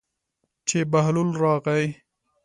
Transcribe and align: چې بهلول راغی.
چې 0.67 0.79
بهلول 0.91 1.29
راغی. 1.43 1.85